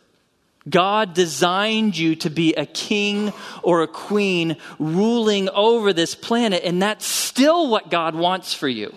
[0.67, 6.81] God designed you to be a king or a queen ruling over this planet, and
[6.81, 8.93] that's still what God wants for you.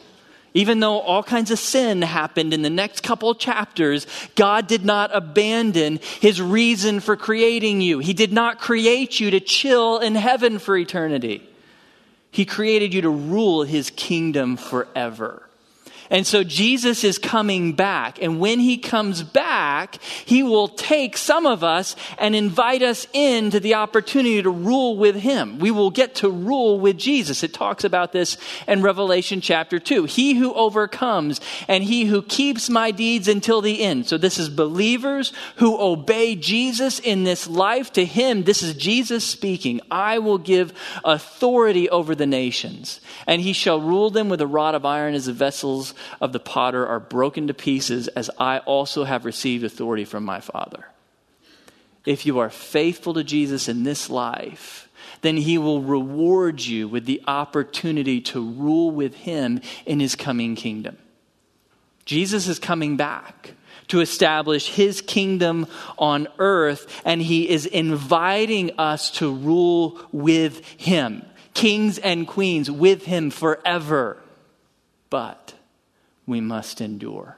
[0.55, 5.11] Even though all kinds of sin happened in the next couple chapters, God did not
[5.15, 7.99] abandon his reason for creating you.
[7.99, 11.49] He did not create you to chill in heaven for eternity.
[12.31, 15.48] He created you to rule his kingdom forever.
[16.11, 18.23] And so Jesus is coming back.
[18.23, 23.61] And when he comes back, he will take some of us and invite us into
[23.61, 25.59] the opportunity to rule with him.
[25.59, 27.43] We will get to rule with Jesus.
[27.43, 30.05] It talks about this in Revelation chapter 2.
[30.05, 34.07] He who overcomes and he who keeps my deeds until the end.
[34.07, 37.93] So this is believers who obey Jesus in this life.
[37.93, 39.81] To him, this is Jesus speaking.
[39.91, 40.73] I will give
[41.05, 45.27] authority over the nations, and he shall rule them with a rod of iron as
[45.27, 50.05] the vessels of the potter are broken to pieces, as I also have received authority
[50.05, 50.87] from my Father.
[52.07, 54.89] If you are faithful to Jesus in this life,
[55.21, 60.55] then he will reward you with the opportunity to rule with him in his coming
[60.55, 60.97] kingdom.
[62.05, 63.53] Jesus is coming back
[63.89, 65.67] to establish his kingdom
[65.99, 73.05] on earth, and he is inviting us to rule with him, kings and queens with
[73.05, 74.19] him forever.
[75.11, 75.48] But
[76.29, 77.37] we must endure.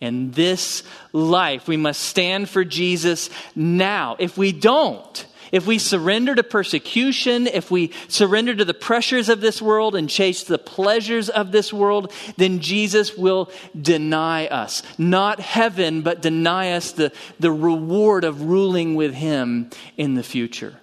[0.00, 4.16] In this life, we must stand for Jesus now.
[4.18, 9.40] If we don't, if we surrender to persecution, if we surrender to the pressures of
[9.40, 13.50] this world and chase the pleasures of this world, then Jesus will
[13.80, 14.82] deny us.
[14.98, 20.76] Not heaven, but deny us the, the reward of ruling with Him in the future.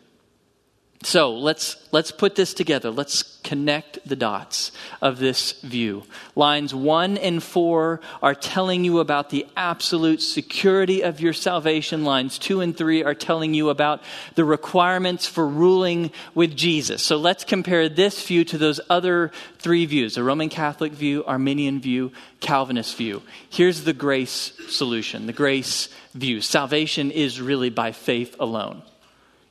[1.05, 2.89] So let's, let's put this together.
[2.89, 6.03] Let's connect the dots of this view.
[6.33, 12.05] Lines one and four are telling you about the absolute security of your salvation.
[12.05, 14.01] Lines two and three are telling you about
[14.35, 17.03] the requirements for ruling with Jesus.
[17.03, 21.81] So let's compare this view to those other three views the Roman Catholic view, Arminian
[21.81, 23.21] view, Calvinist view.
[23.49, 26.39] Here's the grace solution, the grace view.
[26.39, 28.83] Salvation is really by faith alone.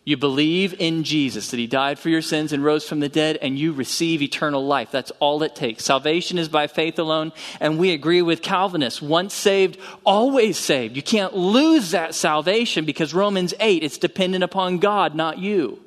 [0.05, 3.39] You believe in Jesus, that he died for your sins and rose from the dead,
[3.41, 4.91] and you receive eternal life.
[4.91, 5.85] That's all it takes.
[5.85, 9.01] Salvation is by faith alone, and we agree with Calvinists.
[9.01, 10.97] Once saved, always saved.
[10.97, 15.81] You can't lose that salvation because Romans 8, it's dependent upon God, not you.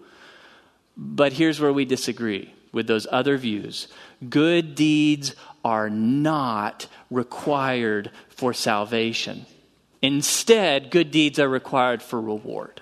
[0.95, 3.89] But here's where we disagree with those other views
[4.29, 9.45] good deeds are not required for salvation.
[10.01, 12.81] Instead, good deeds are required for reward.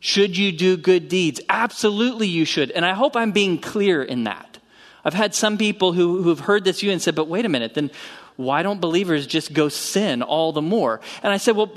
[0.00, 1.40] Should you do good deeds?
[1.48, 2.70] Absolutely, you should.
[2.70, 4.58] And I hope I'm being clear in that.
[5.04, 7.74] I've had some people who, who've heard this view and said, but wait a minute,
[7.74, 7.90] then
[8.34, 11.00] why don't believers just go sin all the more?
[11.22, 11.72] And I said, well,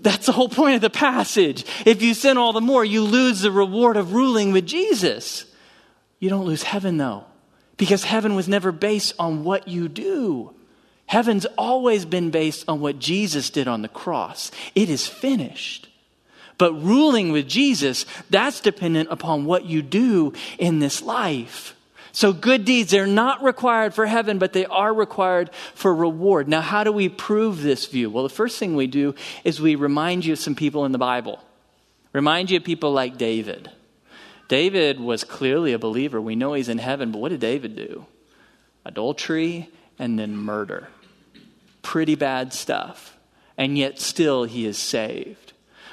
[0.00, 1.64] that's the whole point of the passage.
[1.86, 5.44] If you sin all the more, you lose the reward of ruling with Jesus.
[6.18, 7.24] You don't lose heaven, though,
[7.76, 10.54] because heaven was never based on what you do.
[11.06, 14.50] Heaven's always been based on what Jesus did on the cross.
[14.74, 15.88] It is finished.
[16.60, 21.74] But ruling with Jesus, that's dependent upon what you do in this life.
[22.12, 26.48] So good deeds, they're not required for heaven, but they are required for reward.
[26.48, 28.10] Now, how do we prove this view?
[28.10, 30.98] Well, the first thing we do is we remind you of some people in the
[30.98, 31.42] Bible.
[32.12, 33.70] Remind you of people like David.
[34.48, 36.20] David was clearly a believer.
[36.20, 38.04] We know he's in heaven, but what did David do?
[38.84, 40.88] Adultery and then murder.
[41.80, 43.16] Pretty bad stuff.
[43.56, 45.49] And yet still he is saved.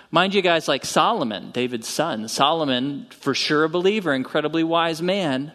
[0.09, 2.27] Mind you, guys like Solomon, David's son.
[2.29, 5.51] Solomon, for sure a believer, incredibly wise man,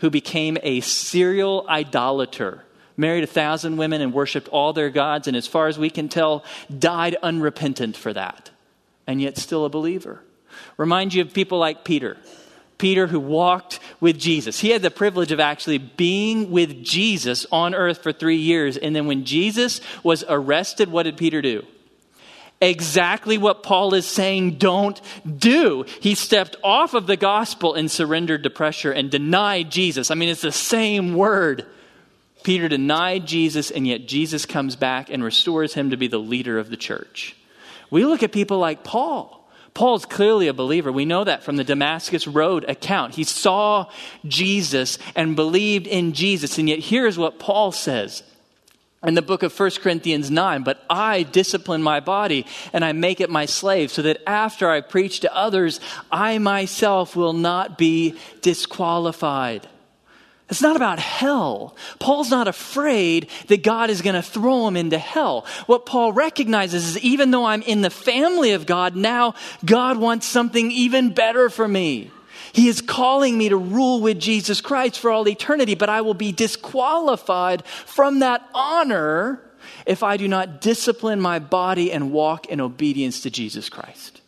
[0.00, 2.64] who became a serial idolater,
[2.96, 6.08] married a thousand women and worshiped all their gods, and as far as we can
[6.10, 6.44] tell,
[6.78, 8.50] died unrepentant for that,
[9.06, 10.20] and yet still a believer.
[10.76, 12.18] Remind you of people like Peter.
[12.76, 14.60] Peter, who walked with Jesus.
[14.60, 18.76] He had the privilege of actually being with Jesus on earth for three years.
[18.76, 21.64] And then when Jesus was arrested, what did Peter do?
[22.64, 25.00] Exactly what Paul is saying don't
[25.38, 25.84] do.
[26.00, 30.10] He stepped off of the gospel and surrendered to pressure and denied Jesus.
[30.10, 31.66] I mean, it's the same word.
[32.42, 36.58] Peter denied Jesus, and yet Jesus comes back and restores him to be the leader
[36.58, 37.36] of the church.
[37.90, 39.40] We look at people like Paul.
[39.72, 40.92] Paul's clearly a believer.
[40.92, 43.14] We know that from the Damascus Road account.
[43.16, 43.90] He saw
[44.26, 46.58] Jesus and believed in Jesus.
[46.58, 48.22] And yet, here's what Paul says
[49.04, 53.20] in the book of 1 Corinthians 9, but I discipline my body and I make
[53.20, 55.80] it my slave so that after I preach to others,
[56.10, 59.68] I myself will not be disqualified.
[60.50, 61.74] It's not about hell.
[61.98, 65.46] Paul's not afraid that God is going to throw him into hell.
[65.66, 69.34] What Paul recognizes is even though I'm in the family of God, now
[69.64, 72.10] God wants something even better for me.
[72.54, 76.14] He is calling me to rule with Jesus Christ for all eternity, but I will
[76.14, 79.42] be disqualified from that honor
[79.86, 84.20] if I do not discipline my body and walk in obedience to Jesus Christ.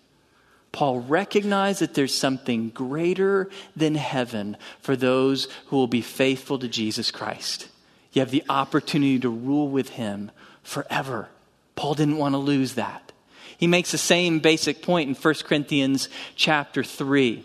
[0.72, 6.66] Paul recognized that there's something greater than heaven for those who will be faithful to
[6.66, 7.68] Jesus Christ.
[8.12, 10.33] You have the opportunity to rule with him
[10.64, 11.29] forever.
[11.77, 13.12] Paul didn't want to lose that.
[13.57, 17.45] He makes the same basic point in 1 Corinthians chapter 3.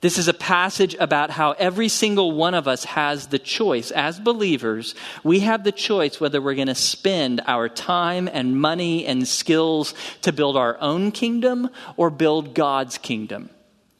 [0.00, 3.90] This is a passage about how every single one of us has the choice.
[3.90, 4.94] As believers,
[5.24, 9.94] we have the choice whether we're going to spend our time and money and skills
[10.22, 13.50] to build our own kingdom or build God's kingdom.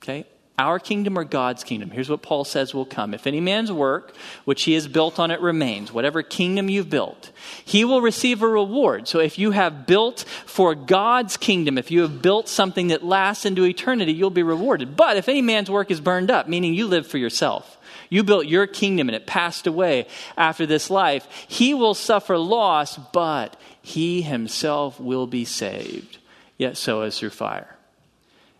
[0.02, 0.26] Okay?
[0.58, 1.90] Our kingdom or God's kingdom.
[1.90, 3.12] Here's what Paul says will come.
[3.12, 7.30] If any man's work, which he has built on it, remains, whatever kingdom you've built,
[7.64, 9.06] he will receive a reward.
[9.06, 13.44] So if you have built for God's kingdom, if you have built something that lasts
[13.44, 14.96] into eternity, you'll be rewarded.
[14.96, 17.78] But if any man's work is burned up, meaning you live for yourself,
[18.08, 20.06] you built your kingdom and it passed away
[20.38, 26.18] after this life, he will suffer loss, but he himself will be saved.
[26.56, 27.75] Yet so as through fire.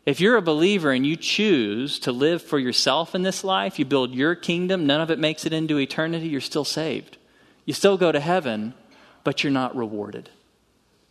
[0.07, 3.85] If you're a believer and you choose to live for yourself in this life, you
[3.85, 7.19] build your kingdom, none of it makes it into eternity, you're still saved.
[7.65, 8.75] You still go to heaven,
[9.25, 10.31] but you're not rewarded.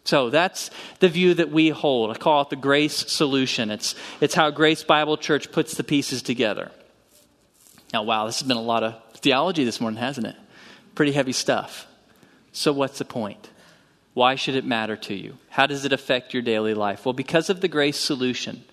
[0.05, 0.69] So that's
[0.99, 2.11] the view that we hold.
[2.11, 3.69] I call it the grace solution.
[3.69, 6.71] It's, it's how Grace Bible Church puts the pieces together.
[7.91, 10.35] Now, wow, this has been a lot of theology this morning, hasn't it?
[10.93, 11.87] Pretty heavy stuff.
[12.53, 13.49] So, what's the point?
[14.13, 15.37] Why should it matter to you?
[15.49, 17.05] How does it affect your daily life?
[17.05, 18.63] Well, because of the grace solution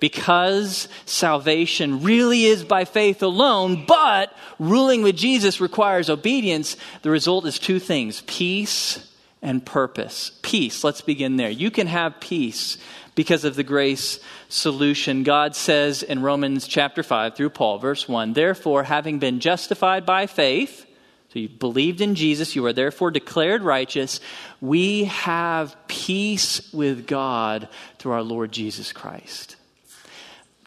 [0.00, 7.46] because salvation really is by faith alone, but ruling with Jesus requires obedience, the result
[7.46, 9.10] is two things peace
[9.42, 10.32] and purpose.
[10.42, 11.50] Peace, let's begin there.
[11.50, 12.78] You can have peace
[13.14, 14.18] because of the grace
[14.48, 15.22] solution.
[15.22, 20.26] God says in Romans chapter 5 through Paul, verse 1 Therefore, having been justified by
[20.26, 20.86] faith,
[21.28, 24.20] so you believed in Jesus, you are therefore declared righteous.
[24.60, 27.68] We have peace with God
[27.98, 29.56] through our Lord Jesus Christ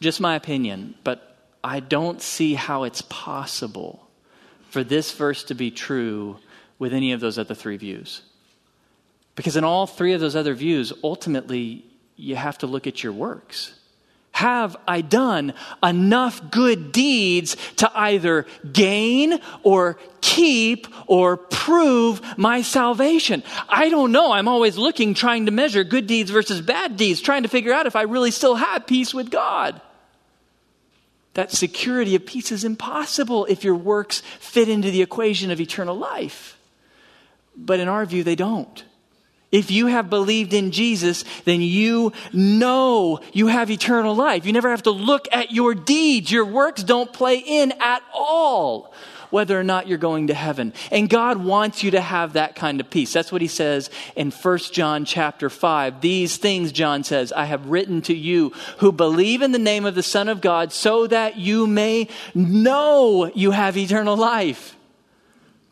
[0.02, 4.08] just my opinion, but I don't see how it's possible
[4.70, 6.38] for this verse to be true
[6.80, 8.22] with any of those other three views.
[9.36, 11.86] Because in all three of those other views, ultimately,
[12.16, 13.74] you have to look at your works.
[14.32, 23.42] Have I done enough good deeds to either gain or keep or prove my salvation?
[23.68, 24.32] I don't know.
[24.32, 27.88] I'm always looking, trying to measure good deeds versus bad deeds, trying to figure out
[27.88, 29.82] if I really still have peace with God.
[31.38, 35.96] That security of peace is impossible if your works fit into the equation of eternal
[35.96, 36.58] life.
[37.56, 38.84] But in our view, they don't.
[39.52, 44.48] If you have believed in Jesus, then you know you have eternal life.
[44.48, 46.32] You never have to look at your deeds.
[46.32, 48.92] Your works don't play in at all
[49.30, 50.74] whether or not you're going to heaven.
[50.92, 53.14] And God wants you to have that kind of peace.
[53.14, 56.02] That's what he says in 1 John chapter 5.
[56.02, 59.96] These things, John says, I have written to you who believe in the name of
[59.96, 64.76] the Son of God so that you may know you have eternal life.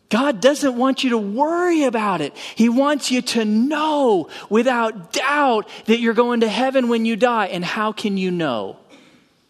[0.08, 2.36] God doesn't want you to worry about it.
[2.54, 7.46] He wants you to know without doubt that you're going to heaven when you die.
[7.46, 8.76] And how can you know?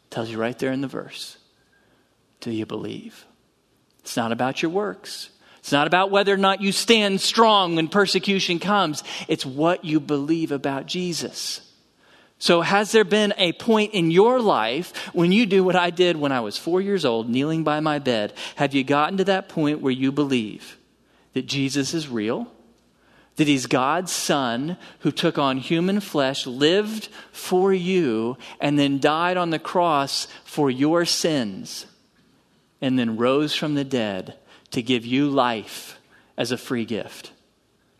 [0.08, 1.36] Tells you right there in the verse.
[2.40, 3.26] Do you believe?
[4.06, 5.30] It's not about your works.
[5.58, 9.02] It's not about whether or not you stand strong when persecution comes.
[9.26, 11.60] It's what you believe about Jesus.
[12.38, 16.16] So, has there been a point in your life when you do what I did
[16.18, 18.32] when I was four years old, kneeling by my bed?
[18.54, 20.78] Have you gotten to that point where you believe
[21.32, 22.46] that Jesus is real?
[23.34, 29.36] That he's God's son who took on human flesh, lived for you, and then died
[29.36, 31.86] on the cross for your sins?
[32.80, 34.36] And then rose from the dead
[34.70, 35.98] to give you life
[36.36, 37.32] as a free gift.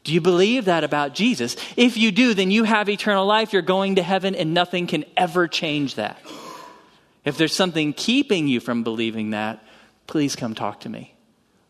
[0.05, 1.57] Do you believe that about Jesus?
[1.77, 3.53] If you do, then you have eternal life.
[3.53, 6.21] You're going to heaven, and nothing can ever change that.
[7.25, 9.65] If there's something keeping you from believing that,
[10.07, 11.15] please come talk to me.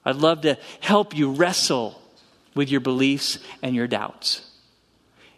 [0.04, 2.00] I'd love to help you wrestle
[2.54, 4.45] with your beliefs and your doubts.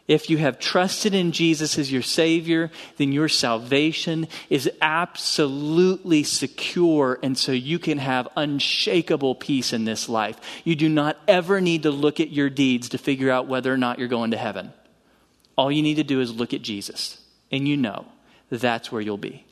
[0.09, 7.19] If you have trusted in Jesus as your Savior, then your salvation is absolutely secure,
[7.23, 10.41] and so you can have unshakable peace in this life.
[10.65, 13.77] You do not ever need to look at your deeds to figure out whether or
[13.77, 14.73] not you're going to heaven.
[15.57, 17.21] All you need to do is look at Jesus,
[17.53, 18.07] and you know
[18.49, 19.45] that's where you'll be.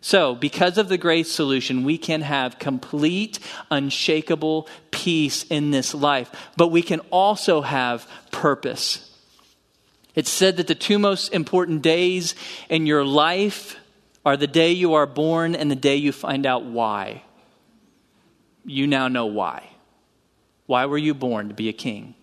[0.00, 3.38] So, because of the grace solution, we can have complete,
[3.70, 9.15] unshakable peace in this life, but we can also have purpose.
[10.16, 12.34] It's said that the two most important days
[12.68, 13.76] in your life
[14.24, 17.22] are the day you are born and the day you find out why.
[18.64, 19.70] You now know why.
[20.64, 22.14] Why were you born to be a king?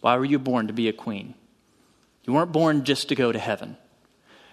[0.00, 1.34] Why were you born to be a queen?
[2.24, 3.76] You weren't born just to go to heaven.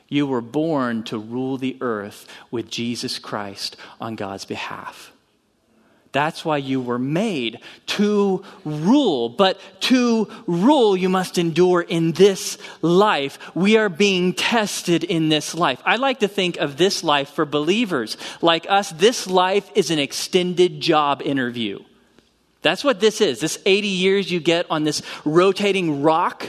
[0.08, 5.12] You were born to rule the earth with Jesus Christ on God's behalf.
[6.12, 9.30] That's why you were made to rule.
[9.30, 13.38] But to rule, you must endure in this life.
[13.56, 15.82] We are being tested in this life.
[15.86, 18.90] I like to think of this life for believers like us.
[18.90, 21.80] This life is an extended job interview.
[22.62, 23.40] That's what this is.
[23.40, 26.48] This 80 years you get on this rotating rock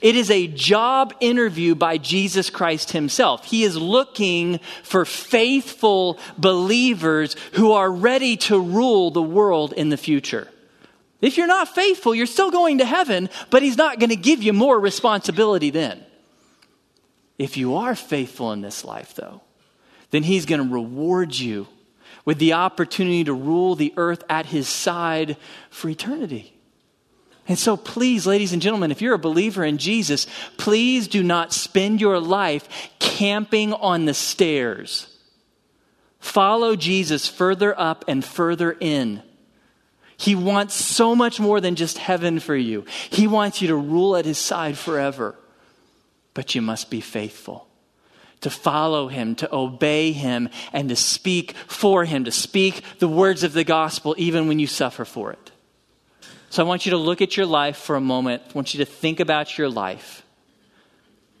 [0.00, 3.44] it is a job interview by Jesus Christ himself.
[3.44, 9.96] He is looking for faithful believers who are ready to rule the world in the
[9.96, 10.48] future.
[11.20, 14.42] If you're not faithful, you're still going to heaven, but he's not going to give
[14.42, 16.04] you more responsibility then.
[17.38, 19.42] If you are faithful in this life, though,
[20.10, 21.66] then he's going to reward you
[22.24, 25.36] with the opportunity to rule the earth at his side
[25.70, 26.54] for eternity.
[27.50, 31.52] And so, please, ladies and gentlemen, if you're a believer in Jesus, please do not
[31.52, 32.68] spend your life
[33.00, 35.08] camping on the stairs.
[36.20, 39.20] Follow Jesus further up and further in.
[40.16, 42.84] He wants so much more than just heaven for you.
[43.10, 45.34] He wants you to rule at his side forever.
[46.34, 47.66] But you must be faithful
[48.42, 53.42] to follow him, to obey him, and to speak for him, to speak the words
[53.42, 55.49] of the gospel even when you suffer for it.
[56.50, 58.42] So I want you to look at your life for a moment.
[58.48, 60.24] I want you to think about your life.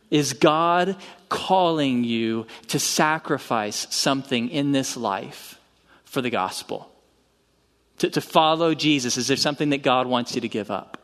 [0.08, 0.96] Is God
[1.28, 5.60] calling you to sacrifice something in this life
[6.04, 6.90] for the gospel?
[7.98, 9.16] To, to follow Jesus?
[9.16, 10.96] Is there something that God wants you to give up?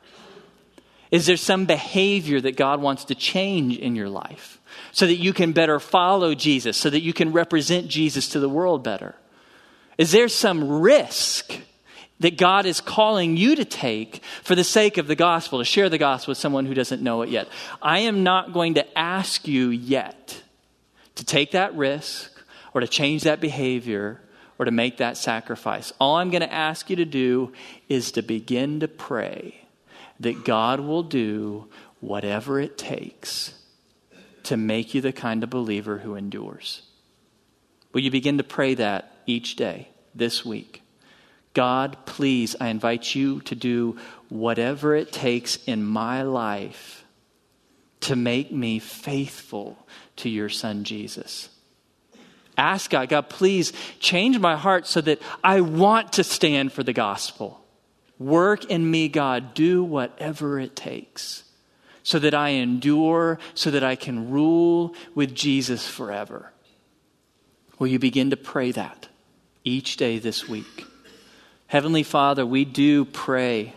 [1.10, 4.60] Is there some behavior that God wants to change in your life
[4.92, 8.48] so that you can better follow Jesus, so that you can represent Jesus to the
[8.48, 9.16] world better?
[9.98, 11.52] Is there some risk
[12.20, 15.88] that God is calling you to take for the sake of the gospel, to share
[15.88, 17.48] the gospel with someone who doesn't know it yet.
[17.82, 20.42] I am not going to ask you yet
[21.16, 22.32] to take that risk
[22.72, 24.20] or to change that behavior
[24.58, 25.92] or to make that sacrifice.
[26.00, 27.52] All I'm going to ask you to do
[27.88, 29.66] is to begin to pray
[30.20, 31.68] that God will do
[32.00, 33.52] whatever it takes
[34.44, 36.82] to make you the kind of believer who endures.
[37.92, 40.82] Will you begin to pray that each day this week?
[41.56, 43.96] God, please, I invite you to do
[44.28, 47.02] whatever it takes in my life
[48.00, 49.78] to make me faithful
[50.16, 51.48] to your son Jesus.
[52.58, 56.92] Ask God, God, please change my heart so that I want to stand for the
[56.92, 57.64] gospel.
[58.18, 59.54] Work in me, God.
[59.54, 61.44] Do whatever it takes
[62.02, 66.52] so that I endure, so that I can rule with Jesus forever.
[67.78, 69.08] Will you begin to pray that
[69.64, 70.84] each day this week?
[71.68, 73.74] Heavenly Father, we do pray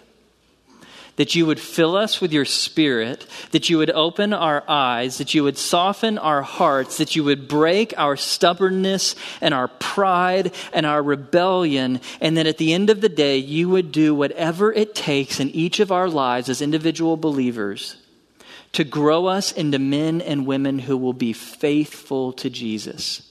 [1.19, 5.33] that you would fill us with your spirit, that you would open our eyes, that
[5.33, 10.85] you would soften our hearts, that you would break our stubbornness and our pride and
[10.85, 14.95] our rebellion, and that at the end of the day, you would do whatever it
[14.95, 17.97] takes in each of our lives as individual believers
[18.71, 23.28] to grow us into men and women who will be faithful to Jesus.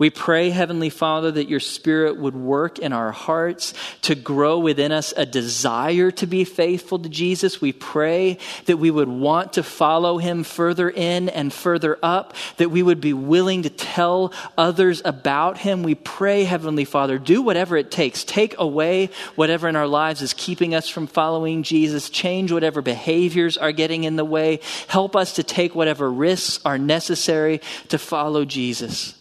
[0.00, 4.92] We pray, Heavenly Father, that your Spirit would work in our hearts to grow within
[4.92, 7.60] us a desire to be faithful to Jesus.
[7.60, 12.70] We pray that we would want to follow him further in and further up, that
[12.70, 15.82] we would be willing to tell others about him.
[15.82, 18.24] We pray, Heavenly Father, do whatever it takes.
[18.24, 22.08] Take away whatever in our lives is keeping us from following Jesus.
[22.08, 24.60] Change whatever behaviors are getting in the way.
[24.88, 29.19] Help us to take whatever risks are necessary to follow Jesus.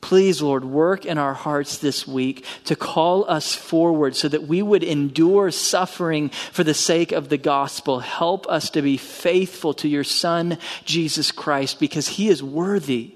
[0.00, 4.62] Please, Lord, work in our hearts this week to call us forward so that we
[4.62, 7.98] would endure suffering for the sake of the gospel.
[7.98, 13.14] Help us to be faithful to your Son, Jesus Christ, because he is worthy.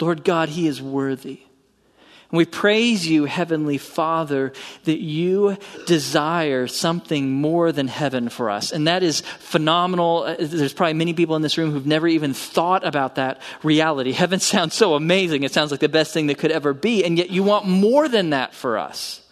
[0.00, 1.42] Lord God, he is worthy.
[2.30, 4.52] And we praise you, Heavenly Father,
[4.84, 5.56] that you
[5.86, 8.70] desire something more than heaven for us.
[8.70, 10.24] And that is phenomenal.
[10.24, 14.12] Uh, there's probably many people in this room who've never even thought about that reality.
[14.12, 15.42] Heaven sounds so amazing.
[15.42, 17.02] It sounds like the best thing that could ever be.
[17.02, 19.22] And yet you want more than that for us.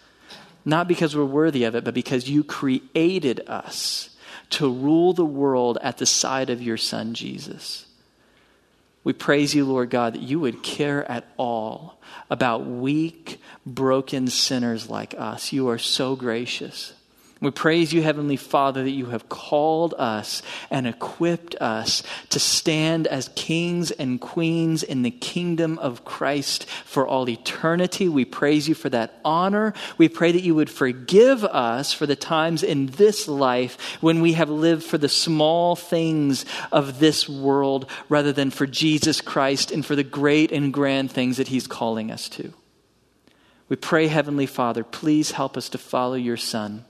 [0.65, 4.11] Not because we're worthy of it, but because you created us
[4.51, 7.86] to rule the world at the side of your Son, Jesus.
[9.07, 14.91] We praise you, Lord God, that you would care at all about weak, broken sinners
[14.91, 15.53] like us.
[15.53, 16.93] You are so gracious.
[17.47, 23.07] We praise you, Heavenly Father, that you have called us and equipped us to stand
[23.07, 28.09] as kings and queens in the kingdom of Christ for all eternity.
[28.09, 29.75] We praise you for that honor.
[29.97, 34.33] We pray that you would forgive us for the times in this life when we
[34.33, 39.87] have lived for the small things of this world rather than for Jesus Christ and
[39.87, 42.53] for the great and grand things that He's calling us to.
[43.69, 46.85] We pray, Heavenly Father, please help us to follow your Son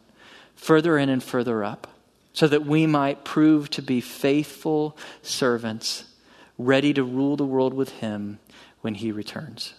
[0.56, 1.86] further in and further up,
[2.32, 6.04] so that we might prove to be faithful servants,
[6.58, 8.38] ready to rule the world with Him
[8.80, 9.74] when He returns.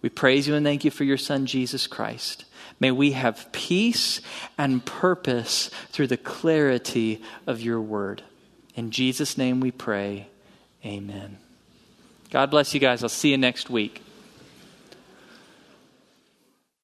[0.00, 2.44] We praise you and thank you for your Son, Jesus Christ.
[2.78, 4.20] May we have peace
[4.56, 8.22] and purpose through the clarity of your word.
[8.76, 10.28] In Jesus' name we pray.
[10.84, 11.38] Amen.
[12.30, 13.02] God bless you guys.
[13.02, 14.02] I'll see you next week.